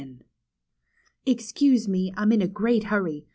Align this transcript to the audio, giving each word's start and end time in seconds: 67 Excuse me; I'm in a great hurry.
67 0.01 0.23
Excuse 1.27 1.87
me; 1.87 2.11
I'm 2.17 2.31
in 2.31 2.41
a 2.41 2.47
great 2.47 2.85
hurry. 2.85 3.27